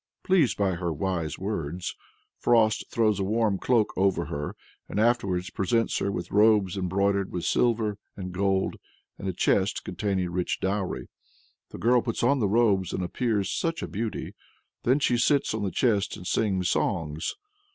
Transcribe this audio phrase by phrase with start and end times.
[0.23, 1.95] Pleased by her "wise words,"
[2.39, 4.55] Frost throws a warm cloak over her,
[4.89, 8.77] and afterwards presents her with "robes embroidered with silver and gold,
[9.19, 11.07] and a chest containing rich dowry."
[11.69, 14.33] The girl puts on the robes, and appears "such a beauty!"
[14.85, 17.35] Then she sits on the chest and sings songs.